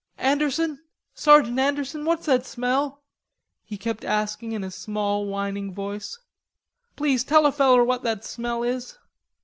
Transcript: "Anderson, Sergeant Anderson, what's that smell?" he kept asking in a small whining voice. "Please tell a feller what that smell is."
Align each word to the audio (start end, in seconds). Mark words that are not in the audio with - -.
"Anderson, 0.17 0.79
Sergeant 1.13 1.59
Anderson, 1.59 2.05
what's 2.05 2.25
that 2.25 2.43
smell?" 2.43 3.03
he 3.63 3.77
kept 3.77 4.03
asking 4.03 4.51
in 4.51 4.63
a 4.63 4.71
small 4.71 5.27
whining 5.27 5.71
voice. 5.75 6.17
"Please 6.95 7.23
tell 7.23 7.45
a 7.45 7.51
feller 7.51 7.83
what 7.83 8.01
that 8.01 8.25
smell 8.25 8.63
is." 8.63 8.97